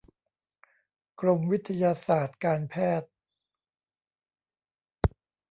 [1.19, 3.09] กรมวิทยาศาสตร์การแพทย์